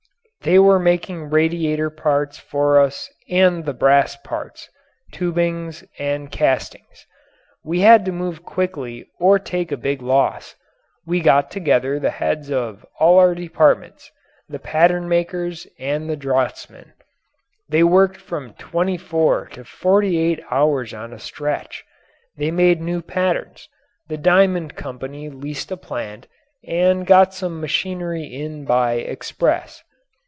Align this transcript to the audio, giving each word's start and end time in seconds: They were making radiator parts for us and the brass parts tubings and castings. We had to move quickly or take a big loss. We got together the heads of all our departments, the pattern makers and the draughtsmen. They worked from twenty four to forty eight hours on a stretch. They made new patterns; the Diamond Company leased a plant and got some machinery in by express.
They 0.43 0.57
were 0.57 0.79
making 0.79 1.29
radiator 1.29 1.91
parts 1.91 2.39
for 2.39 2.79
us 2.79 3.07
and 3.29 3.63
the 3.63 3.75
brass 3.75 4.15
parts 4.15 4.71
tubings 5.13 5.83
and 5.99 6.31
castings. 6.31 7.05
We 7.63 7.81
had 7.81 8.05
to 8.05 8.11
move 8.11 8.41
quickly 8.43 9.05
or 9.19 9.37
take 9.37 9.71
a 9.71 9.77
big 9.77 10.01
loss. 10.01 10.55
We 11.05 11.19
got 11.19 11.51
together 11.51 11.99
the 11.99 12.09
heads 12.09 12.49
of 12.49 12.83
all 12.99 13.19
our 13.19 13.35
departments, 13.35 14.09
the 14.49 14.57
pattern 14.57 15.07
makers 15.07 15.67
and 15.77 16.09
the 16.09 16.17
draughtsmen. 16.17 16.93
They 17.69 17.83
worked 17.83 18.17
from 18.17 18.55
twenty 18.55 18.97
four 18.97 19.45
to 19.49 19.63
forty 19.63 20.17
eight 20.17 20.41
hours 20.49 20.91
on 20.91 21.13
a 21.13 21.19
stretch. 21.19 21.83
They 22.35 22.49
made 22.49 22.81
new 22.81 23.03
patterns; 23.03 23.69
the 24.07 24.17
Diamond 24.17 24.75
Company 24.75 25.29
leased 25.29 25.71
a 25.71 25.77
plant 25.77 26.25
and 26.67 27.05
got 27.05 27.31
some 27.35 27.61
machinery 27.61 28.23
in 28.23 28.65
by 28.65 28.93
express. 28.93 29.83